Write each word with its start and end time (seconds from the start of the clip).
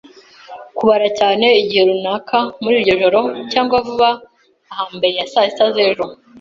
kubara 0.77 1.07
cyane; 1.19 1.45
igihe 1.61 1.83
runaka 1.89 2.37
muri 2.61 2.75
iryo 2.79 2.93
joro, 3.01 3.21
cyangwa 3.51 3.75
vuba 3.85 4.09
aha 4.71 4.85
mbere 4.97 5.13
ya 5.19 5.27
saa 5.31 5.49
sita 5.51 5.65
z'ejo, 5.75 6.05